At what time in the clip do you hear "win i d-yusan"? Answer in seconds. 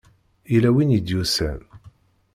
0.75-1.59